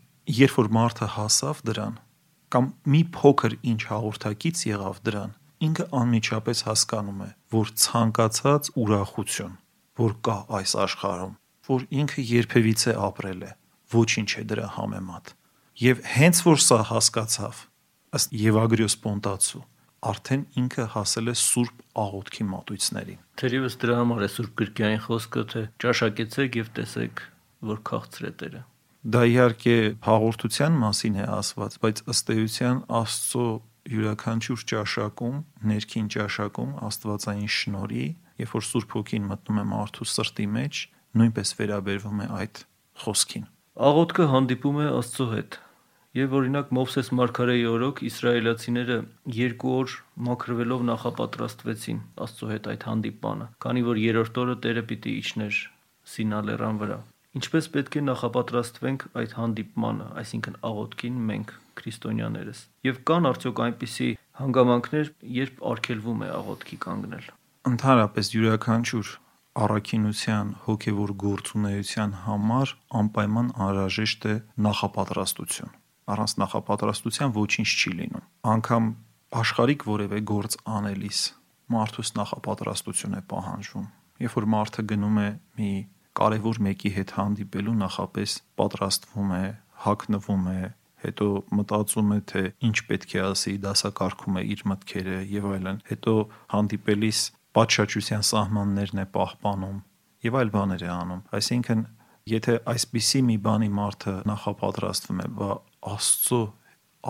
երբ 0.43 0.57
որ 0.61 0.73
մարդը 0.77 1.09
հասավ 1.17 1.63
դրան 1.69 1.95
կամ 2.53 2.67
մի 2.93 3.03
փոքր 3.17 3.55
ինչ 3.73 3.81
հաղորդակից 3.89 4.63
եղավ 4.69 4.99
դրան, 5.09 5.31
ինքը 5.67 5.87
անմիջապես 5.99 6.59
հասկանում 6.69 7.21
է, 7.25 7.29
որ 7.55 7.71
ցանկացած 7.83 8.71
ուրախություն, 8.83 9.55
որ 10.03 10.15
կա 10.27 10.37
այս 10.59 10.75
աշխարհում, 10.85 11.35
որ 11.69 11.87
ինքը 12.03 12.25
երբևիցե 12.33 12.95
ապրել 13.09 13.43
է, 13.49 13.51
ոչինչ 13.97 14.31
է 14.43 14.45
դրա 14.53 14.69
համեմատ։ 14.77 15.33
Եվ 15.83 16.03
հենց 16.13 16.43
որ 16.49 16.63
սա 16.67 16.79
հասկացավ, 16.93 17.61
ըստ 18.19 18.35
Եվագրիոս 18.43 18.97
Պոնտացու, 19.03 19.63
արդեն 20.03 20.43
ինքը 20.63 20.85
հասել 20.93 21.31
է 21.31 21.35
Սուրբ 21.39 21.83
աղոթքի 22.03 22.47
մատույցներին։ 22.53 23.21
Թերևս 23.43 23.77
դրա 23.83 23.97
համար 24.03 24.23
է 24.27 24.29
Սուրբ 24.33 24.55
Գրքային 24.63 25.03
խոսքը, 25.07 25.43
թե 25.53 25.63
ճաշակեցեք 25.85 26.59
եւ 26.59 26.71
տեսեք, 26.79 27.23
որ 27.73 27.83
քաղցր 27.91 28.27
է 28.27 28.33
Տերը։ 28.43 28.63
Դա 29.03 29.23
իհարկե 29.33 29.77
հաղորդության 30.07 30.75
մասին 30.83 31.17
է 31.23 31.25
ասված, 31.37 31.77
բայց 31.83 32.03
ըստ 32.13 32.33
էության 32.35 32.83
Աստծո 33.03 33.47
յուրաքանչյուր 33.93 34.61
ճաշակում, 34.73 35.39
ներքին 35.73 36.11
ճաշակում 36.15 36.75
Աստվածային 36.87 37.51
շնորհի, 37.57 38.07
երբ 38.43 38.53
որ 38.59 38.67
Սուրբ 38.69 38.95
Հոգին 38.99 39.27
մտնում 39.33 39.59
է 39.63 39.65
մարդու 39.73 40.07
սրտի 40.13 40.47
մեջ, 40.55 40.83
նույնպես 41.19 41.55
վերաբերվում 41.59 42.23
է 42.23 42.29
այդ 42.43 42.63
խոսքին։ 43.03 43.49
Աղոթքը 43.91 44.29
հանդիպում 44.33 44.79
է 44.83 44.87
Աստծո 45.03 45.27
հետ, 45.33 45.59
Եվ 46.13 46.35
օրինակ 46.37 46.73
Մովսես 46.77 47.07
Մարգարեի 47.17 47.63
օրոք 47.71 48.01
իսրայելացիները 48.05 48.97
երկու 49.33 49.71
օր 49.79 49.95
մաքրվելով 50.27 50.83
նախապատրաստվեցին 50.89 52.03
Աստծո 52.27 52.49
հետ 52.51 52.69
այդ 52.73 52.85
հանդիպանը, 52.89 53.47
քանի 53.65 53.85
որ 53.87 54.01
երրորդ 54.03 54.41
օրը 54.43 54.57
Տերը 54.67 54.83
պիտի 54.93 55.15
իջներ 55.23 55.61
Սինա 56.13 56.43
լեռան 56.51 56.83
վրա։ 56.85 57.01
Ինչպես 57.41 57.71
պետք 57.79 57.97
է 57.97 58.05
նախապատրաստվենք 58.13 59.07
այդ 59.23 59.35
հանդիպմանը, 59.41 60.11
այսինքն 60.21 60.61
աղոթքին 60.69 61.19
մենք 61.33 61.57
քրիստոնյաներս։ 61.81 62.65
Եվ 62.93 63.03
կան 63.09 63.33
արդյոք 63.33 63.63
այնպիսի 63.73 64.13
հանգամանքներ, 64.43 65.13
երբ 65.41 65.67
արգելվում 65.73 66.25
է 66.29 66.33
աղոթքի 66.37 66.83
կանգնել։ 66.85 67.29
Ընդհանրապես 67.73 68.35
յուրաքանչյուր 68.37 69.19
առաքինության 69.65 70.57
հոգևոր 70.69 71.13
գործունեության 71.25 72.19
համար 72.29 72.81
անպայման 73.01 73.55
անհրաժեշտ 73.65 74.29
է 74.33 74.43
նախապատրաստություն 74.69 75.79
առանց 76.13 76.35
նախապատրաստության 76.43 77.35
ոչինչ 77.39 77.69
չի 77.73 77.93
լինում։ 78.03 78.27
Անկամ 78.53 78.93
աշխարհիկ 79.43 79.87
որևէ 79.89 80.21
գործ 80.33 80.57
անելիս 80.77 81.21
մարդուս 81.73 82.13
նախապատրաստություն 82.19 83.17
է 83.17 83.23
պահանջվում։ 83.33 83.89
Երբ 84.23 84.35
որ 84.39 84.47
մարդը 84.53 84.83
գնում 84.93 85.19
է 85.23 85.29
մի 85.59 85.73
կարևոր 86.19 86.59
մեկի 86.67 86.91
հետ 86.97 87.13
հանդիպելու 87.17 87.77
նախապես 87.83 88.35
պատրաստվում 88.61 89.31
է, 89.39 89.45
հակնվում 89.83 90.45
է, 90.53 90.63
հետո 91.03 91.29
մտածում 91.59 92.13
է 92.13 92.19
թե 92.33 92.43
ինչ 92.69 92.77
պետք 92.91 93.15
է 93.17 93.23
ասի, 93.23 93.55
դասակարգում 93.65 94.37
է 94.39 94.43
իր 94.53 94.65
մտքերը 94.73 95.17
եւ 95.33 95.49
այլն։ 95.53 95.81
Հետո 95.89 96.15
հանդիպելիս 96.53 97.23
պատշաճության 97.59 98.27
սահմաններն 98.29 99.03
է 99.03 99.07
պահպանում 99.17 99.81
եւ 100.29 100.39
այլ 100.43 100.53
բաներ 100.53 100.85
է 100.87 100.91
անում։ 100.93 101.25
Այսինքն, 101.39 101.83
եթե 102.33 102.55
այսպիսի 102.73 103.21
մի 103.33 103.37
բանի 103.49 103.71
մարդը 103.83 104.15
նախապատրաստվում 104.31 105.23
է, 105.23 105.29
բա 105.41 105.51
Աստծո 105.83 106.43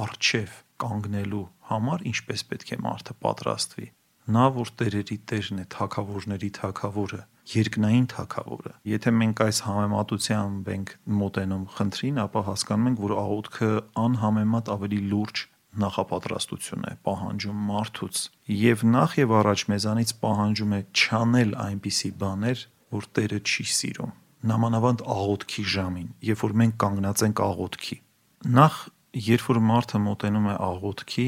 արչև 0.03 0.55
կանգնելու 0.83 1.43
համար 1.73 2.07
ինչպես 2.13 2.45
պետք 2.53 2.73
է 2.73 2.79
մարդը 2.87 3.15
պատրաստվի։ 3.27 3.89
Նա 4.33 4.45
որ 4.55 4.71
տերերի 4.79 5.17
տերն 5.29 5.61
է, 5.63 5.65
թակավորների 5.75 6.49
թակավորը, 6.59 7.21
երկնային 7.53 8.05
թակավորը։ 8.13 8.73
Եթե 8.93 9.13
մենք 9.19 9.41
այս 9.47 9.59
համեմատությամբ 9.67 10.69
ենք 10.73 10.93
մոտենում 11.23 11.65
խնդրին, 11.77 12.21
ապա 12.23 12.43
հասկանում 12.49 12.91
ենք, 12.93 13.03
որ 13.03 13.15
աղոթքը 13.23 13.71
անհամեմատ 14.03 14.71
ավելի 14.77 15.01
լուրջ 15.13 15.43
նախապատրաստություն 15.83 16.87
է 16.87 16.95
պահանջում 17.09 17.61
մարդուց 17.73 18.23
եւ 18.63 18.87
նախ 18.93 19.19
եւ 19.23 19.35
առաջ 19.41 19.65
մեզանից 19.73 20.15
պահանջում 20.23 20.73
է 20.77 20.81
չանել 20.93 21.55
այնպիսի 21.67 22.11
բաներ, 22.23 22.65
որ 22.93 23.07
Տերը 23.17 23.39
չի 23.43 23.65
սիրում։ 23.73 24.17
Նամանավանդ 24.53 25.05
աղոթքի 25.17 25.65
ժամին, 25.73 26.09
երբ 26.29 26.43
որ 26.43 26.57
մենք 26.63 26.79
կանգնած 26.83 27.25
ենք 27.27 27.43
աղոթքի։ 27.47 27.97
Նախ 28.43 28.77
երբ 29.23 29.43
որ 29.53 29.59
մարդը 29.71 29.99
մոտենում 30.03 30.47
է 30.51 30.55
աղոթքի, 30.67 31.27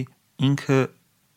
ինքը 0.48 0.78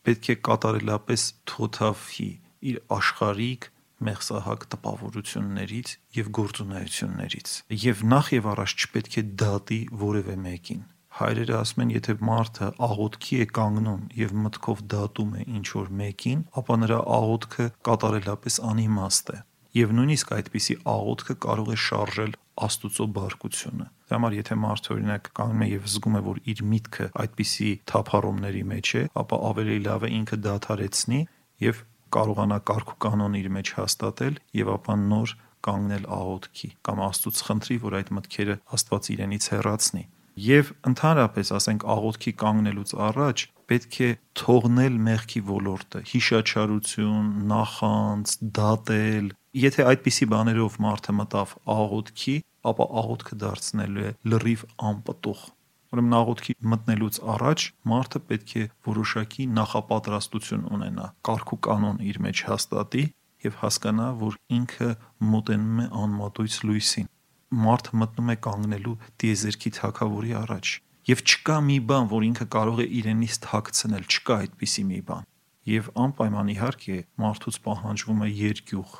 պետք 0.08 0.30
է 0.32 0.36
կատարելապես 0.48 1.26
թոթափի 1.50 2.28
իր 2.72 2.78
աշխարհիկ 2.98 3.68
մեղսահակ 4.08 4.64
տպավորություններից 4.74 5.94
եւ 6.18 6.30
գործունեություններից 6.38 7.54
եւ 7.86 8.04
նախ 8.12 8.30
եւ 8.38 8.48
առաջ 8.54 8.74
չպետք 8.78 9.18
է 9.18 9.24
դատի 9.42 9.80
որևէ 10.02 10.36
մեկին 10.48 10.86
հայրերը 11.18 11.54
ասում 11.58 11.82
են, 11.82 11.92
եթե 11.96 12.14
մարդը 12.28 12.66
աղոթքի 12.88 13.38
է 13.42 13.46
կանգնում 13.58 14.02
եւ 14.18 14.34
մտքով 14.44 14.82
դատում 14.92 15.32
է 15.34 15.46
ինչ 15.58 15.66
որ 15.74 15.88
մեկին, 16.00 16.44
ապա 16.60 16.76
նրա 16.82 16.98
աղոթքը 17.18 17.66
կատարելապես 17.88 18.58
անիմաստ 18.68 19.32
է։ 19.34 19.38
Եվ 19.76 19.90
նույնիսկ 19.98 20.30
այդպիսի 20.38 20.74
աղոթքը 20.88 21.34
կարող 21.44 21.68
է 21.74 21.78
շարժել 21.84 22.36
Աստուծո 22.68 23.06
բարկությունը։ 23.18 23.86
Դրա 24.08 24.16
համար 24.18 24.36
եթե 24.38 24.56
մարդը 24.62 24.92
օրինակ 24.94 25.28
կանգնում 25.38 25.64
է 25.64 25.68
եւ 25.68 25.88
զգում 25.92 26.16
է, 26.18 26.22
որ 26.28 26.40
իր 26.52 26.62
միտքը 26.72 27.08
այդպիսի 27.22 27.68
թափառումների 27.92 28.62
մեջ 28.72 28.92
է, 28.98 29.02
ապա 29.22 29.40
ավելի 29.48 29.78
լավ 29.84 30.06
է 30.08 30.10
ինքը 30.18 30.38
դադարեցնի 30.48 31.20
եւ 31.68 31.82
կարողանա 32.18 32.58
կարգ 32.72 32.92
ու 32.94 32.98
կանոն 33.04 33.38
իր 33.38 33.48
մեջ 33.58 33.72
հաստատել 33.78 34.40
եւ 34.58 34.72
ապա 34.78 34.96
նոր 35.04 35.34
կանգնել 35.68 36.04
աղոթքի 36.18 36.70
կամ 36.88 37.02
Աստծուց 37.08 37.42
խնդրի, 37.48 37.76
որ 37.84 37.96
այդ 37.98 38.12
մտքերը 38.18 38.56
Աստված 38.78 39.10
իրենից 39.14 39.48
հեռացնի։ 39.52 40.04
Եվ 40.38 40.68
ընդհանրապես, 40.86 41.48
ասենք, 41.56 41.84
աղոթքի 41.90 42.32
կանգնելուց 42.38 42.90
առաջ 43.08 43.42
պետք 43.70 43.96
է 44.06 44.10
թողնել 44.38 44.98
մեղքի 45.06 45.40
ոլորտը՝ 45.48 46.02
հիշաչարություն, 46.10 47.30
նախանց, 47.52 48.34
դատել։ 48.58 49.32
Եթե 49.62 49.86
այդպիսի 49.92 50.28
բաներով 50.34 50.76
մարդը 50.84 51.16
մտավ 51.18 51.56
աղոթքի, 51.74 52.36
ապա 52.70 52.86
աղոթքը 53.02 53.40
դարձնելու 53.42 54.06
է 54.06 54.14
լրիվ 54.30 54.64
անպտուղ։ 54.92 55.42
Ուրեմն 55.88 56.16
աղոթքի 56.20 56.56
մտնելուց 56.70 57.20
առաջ 57.34 57.66
մարդը 57.88 58.24
պետք 58.30 58.56
է 58.62 58.64
որոշակի 58.92 59.50
նախապատրաստություն 59.58 60.66
ունենա, 60.78 61.12
կարգ 61.26 61.54
ու 61.56 61.62
կանոն 61.66 62.02
իր 62.12 62.22
մեջ 62.28 62.46
հաստատի 62.52 63.04
եւ 63.48 63.62
հասկանա, 63.64 64.08
որ 64.22 64.42
ինքը 64.58 64.90
մոտենում 65.34 65.86
է 65.86 65.92
անմատույց 66.04 66.64
լույսին 66.68 67.14
մարդը 67.48 67.98
մտնում 68.02 68.30
է 68.32 68.36
կանգնելու 68.44 68.94
տիեզերքի 69.22 69.70
թակավորի 69.78 70.34
առաջ 70.38 70.72
եւ 71.08 71.22
չկա 71.24 71.56
մի 71.64 71.76
բան, 71.88 72.08
որ 72.12 72.24
ինքը 72.28 72.46
կարող 72.52 72.80
է 72.84 72.86
իրենից 72.98 73.36
թաքցնել, 73.46 74.04
չկա 74.12 74.34
այդպիսի 74.44 74.84
մի 74.88 74.98
բան։ 75.08 75.28
Եվ 75.68 75.88
անպայման 76.04 76.50
իհարկե 76.52 76.96
մարդուց 77.22 77.58
պահանջվում 77.64 78.20
է 78.24 78.28
երկյուղ, 78.38 78.92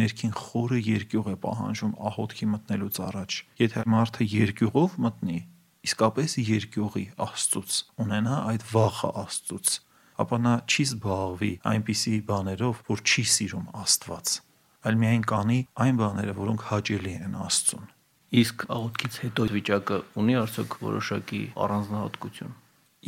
ներքին 0.00 0.34
խորը 0.40 0.80
երկյուղ 0.88 1.30
է 1.30 1.36
պահանջում 1.44 1.94
աղոթքի 2.10 2.50
մտնելուց 2.54 3.00
առաջ։ 3.10 3.38
Եթե 3.60 3.84
մարդը 3.92 4.28
երկյուղով 4.40 4.98
մտնի, 5.04 5.38
իսկապես 5.90 6.36
երկյուղի 6.48 7.06
Աստծուց, 7.28 7.78
ունենա 8.04 8.36
այդ 8.50 8.68
վախը 8.72 9.10
Աստծուց, 9.24 9.74
ապա 10.24 10.44
նա 10.44 10.54
չի 10.64 10.84
զբաղվի 10.90 11.52
այնպիսի 11.72 12.14
բաներով, 12.30 12.84
որ 12.88 13.04
չի 13.04 13.24
սիրում 13.36 13.68
Աստված 13.84 14.40
այլ 14.80 14.96
միայն 15.00 15.24
կանի 15.28 15.58
այն 15.84 15.98
բաները, 16.00 16.34
որոնք 16.40 16.62
հաճելի 16.70 17.14
են 17.26 17.34
Աստծուն։ 17.44 17.88
Իսկ 18.30 18.66
աղոթքից 18.70 19.14
հետո 19.24 19.44
վիճակը 19.50 19.96
ունի 20.22 20.34
արդյոք 20.40 20.74
որոշակի 20.86 21.40
առանձնահատկություն։ 21.66 22.52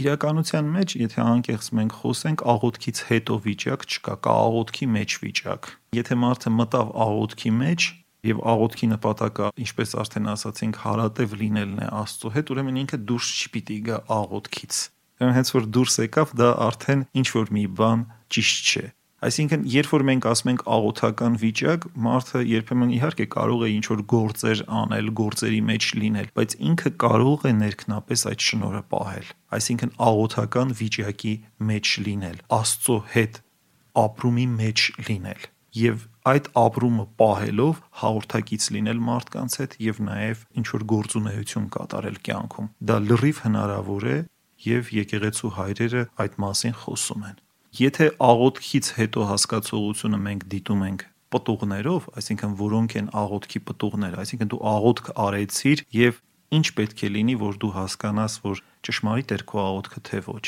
Իրականության 0.03 0.71
մեջ, 0.73 0.95
եթե 0.99 1.21
անկեղծ 1.23 1.67
մենք 1.79 1.97
խոսենք, 2.03 2.43
աղոթքից 2.53 3.01
հետո 3.13 3.35
վիճակ 3.47 3.85
չկա, 3.93 4.15
կա 4.25 4.37
աղոթքի 4.43 4.89
մեջ 4.97 5.17
վիճակ։ 5.23 5.69
Եթե 5.99 6.17
մարդը 6.23 6.53
մտավ 6.59 6.91
աղոթքի 7.07 7.53
մեջ, 7.59 7.87
եւ 8.33 8.41
աղոթքի 8.53 8.89
նպատակը, 8.93 9.51
ինչպես 9.63 9.95
արդեն 10.03 10.33
ասացինք, 10.33 10.81
հարատև 10.87 11.37
լինելն 11.43 11.79
է 11.83 11.89
Աստծո 12.03 12.33
հետ, 12.39 12.53
ուրեմն 12.55 12.81
ինքը 12.83 12.99
դուրս 13.13 13.31
չպիտի 13.43 13.79
գա 13.93 14.01
աղոթքից։ 14.17 14.81
Ուրեմն 15.23 15.37
հենց 15.39 15.55
որ 15.59 15.71
դուրս 15.77 15.99
եկավ, 16.03 16.35
դա 16.41 16.51
արդեն 16.67 17.07
ինչ 17.23 17.29
որ 17.37 17.53
մի 17.59 17.65
բան 17.83 18.05
ճիշտ 18.33 18.73
չէ։ 18.73 18.85
Այսինքն, 19.23 19.67
երբ 19.71 19.91
որ 19.93 20.03
մենք 20.09 20.25
ասում 20.33 20.51
ենք 20.51 20.63
աղոթական 20.77 21.35
վիճակ, 21.39 21.85
մարդը 22.07 22.41
երբեմն 22.53 22.95
իհարկե 22.97 23.27
կարող 23.35 23.61
է 23.63 23.69
ինչ-որ 23.77 24.01
գործեր 24.13 24.63
անել, 24.83 25.11
գործերի 25.21 25.61
մեջ 25.69 25.87
լինել, 26.03 26.31
բայց 26.39 26.57
ինքը 26.73 26.91
կարող 27.05 27.47
է 27.47 27.53
ներքնապես 27.61 28.25
այդ 28.33 28.47
շնորհը 28.49 28.83
պահել։ 28.95 29.31
Այսինքն 29.59 29.95
աղոթական 30.11 30.75
վիճակի 30.83 31.35
մեջ 31.71 31.93
լինել, 32.09 32.43
Աստծո 32.59 32.99
հետ 33.15 33.39
ապրումի 34.03 34.47
մեջ 34.59 34.87
լինել 35.07 35.47
եւ 35.73 36.03
այդ 36.29 36.49
ապրումը 36.63 37.05
պահելով 37.23 37.79
հաղորդակից 38.03 38.67
լինել 38.75 38.99
մարդկանց 39.07 39.55
հետ 39.63 39.77
եւ 39.87 40.03
նաեւ 40.09 40.43
ինչ 40.61 40.67
որ 40.73 40.85
գործունեություն 40.93 41.71
կատարել 41.77 42.19
կյանքում։ 42.29 42.69
Դա 42.91 42.99
լրիվ 43.07 43.41
հնարավոր 43.47 44.09
է 44.13 44.19
եւ 44.67 44.93
եկեղեցու 44.99 45.55
հայրերը 45.63 46.05
այդ 46.27 46.39
մասին 46.45 46.77
խոսում 46.83 47.25
են։ 47.31 47.41
Եթե 47.73 48.07
աղոթքից 48.21 48.89
հետո 48.99 49.23
հասկացողությունը 49.31 50.19
մենք 50.21 50.43
դիտում 50.53 50.81
ենք 50.87 51.05
պտուղներով, 51.33 52.09
այսինքն 52.21 52.57
որոնք 52.59 52.97
են 53.01 53.07
աղոթքի 53.17 53.61
պտուղները, 53.69 54.19
այսինքն 54.23 54.51
դու 54.53 54.59
աղոթք 54.73 55.07
արեցիր 55.25 55.83
եւ 55.97 56.19
ինչ 56.53 56.67
պետք 56.77 57.05
է 57.07 57.09
լինի, 57.17 57.37
որ 57.41 57.57
դու 57.63 57.71
հասկանաս, 57.77 58.35
որ 58.45 58.61
ճշմարիտ 58.85 59.33
էր 59.33 59.45
քո 59.49 59.63
աղոթքը 59.63 60.03
թե 60.09 60.21
ոչ։ 60.29 60.45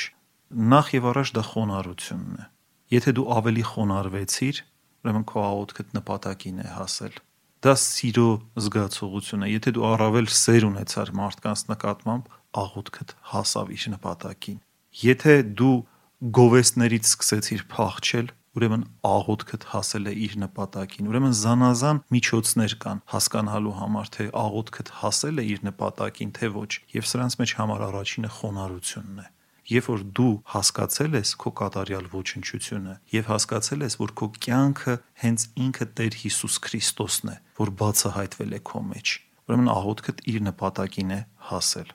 Նախ 0.74 0.90
եւ 0.94 1.08
առաջ 1.14 1.32
դա 1.32 1.44
խոնարհությունն 1.48 2.36
է։ 2.36 2.44
Եթե 2.92 3.14
դու 3.16 3.26
ավելի 3.40 3.64
խոնարհվեցիր, 3.72 4.60
ուրեմն 5.04 5.24
քո 5.32 5.38
աղոթքը 5.48 5.84
նպատակին 5.96 6.60
է 6.60 6.68
հասել։ 6.76 7.16
Դա 7.64 7.74
սիրո 7.80 8.28
զգացողություն 8.60 9.44
է։ 9.44 9.48
Եթե 9.54 9.70
դու 9.80 9.88
առավել 9.88 10.28
սեր 10.44 10.68
ունեցար 10.68 11.12
մարդկանց 11.16 11.60
նկատմամբ, 11.72 12.24
աղոթքդ 12.60 13.16
հասավ 13.32 13.72
իր 13.74 13.86
նպատակին։ 13.94 14.58
Եթե 15.00 15.34
դու 15.64 15.76
գովեստներից 16.24 17.04
սկսեցիր 17.04 17.62
փախչել, 17.68 18.28
ուրեմն 18.56 18.84
աղոթքդ 19.04 19.64
հասել 19.74 20.06
է 20.08 20.12
իր 20.24 20.34
նպատակին։ 20.40 21.08
Ուրեմն 21.10 21.34
զանազան 21.36 21.98
միջոցներ 22.14 22.74
կան 22.84 23.00
հասկանալու 23.12 23.72
համար, 23.80 24.10
թե 24.14 24.26
աղոթքդ 24.40 24.92
հասել 25.02 25.42
է 25.42 25.44
իր 25.52 25.60
նպատակին, 25.68 26.30
թե 26.38 26.48
ոչ։ 26.54 26.70
Եվ 26.94 27.08
սրանց 27.10 27.36
մեջ 27.42 27.54
համար 27.60 27.84
առաջինը 27.88 28.30
խոնարհությունն 28.38 29.18
է։ 29.20 29.26
Երբ 29.64 29.86
որ 29.88 30.00
դու 30.16 30.32
հասկացել 30.54 31.18
ես 31.18 31.30
քո 31.40 31.50
կատարյալ 31.60 32.08
ոչնչությունը 32.12 32.94
եւ 33.14 33.28
հասկացել 33.32 33.84
ես, 33.84 33.94
որ 34.00 34.10
քո 34.20 34.28
կյանքը 34.44 34.96
հենց 35.24 35.46
ինքը 35.64 35.86
Տեր 36.00 36.18
Հիսուս 36.20 36.58
Քրիստոսն 36.68 37.32
է, 37.32 37.36
որ 37.60 37.72
բացահայտվել 37.80 38.52
է 38.54 38.60
քո 38.68 38.84
մեջ, 38.92 39.14
ուրեմն 39.48 39.72
աղոթքդ 39.72 40.24
իր 40.34 40.40
նպատակին 40.52 41.16
է 41.16 41.20
հասել։ 41.48 41.94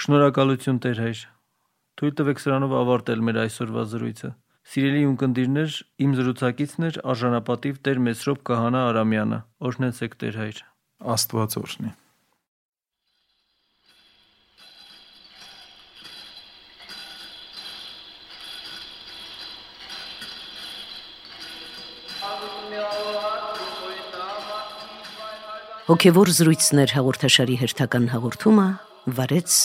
Շնորհակալություն 0.00 0.84
Տեր 0.84 1.00
հայր 1.08 1.24
Թույլ 1.98 2.14
տվեք 2.20 2.42
սրանով 2.44 2.76
ավարտել 2.80 3.24
մեր 3.28 3.40
այսօրվա 3.46 3.86
զրույցը։ 3.94 4.30
Սիրելի 4.70 5.00
ունկնդիրներ, 5.10 5.78
իմ 6.04 6.12
զրուցակիցն 6.20 6.86
էր 6.90 7.00
արժանապատիվ 7.14 7.80
Տեր 7.88 8.04
Մեսրոպ 8.10 8.44
Կահանա 8.50 8.84
Արամյանը։ 8.90 9.40
Օրհնեցեք 9.70 10.20
Տեր 10.20 10.38
հայր։ 10.44 10.62
Աստված 11.16 11.58
օրհնի։ 11.64 11.92
Հոգևոր 25.90 26.28
զրույցներ 26.30 26.92
հաղորդաշարի 26.94 27.56
հերթական 27.64 28.04
հաղորդումը 28.12 28.66
վարեց 29.16 29.56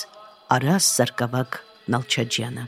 Արաս– 0.55 0.87
молча 1.87 2.23
Джана. 2.23 2.67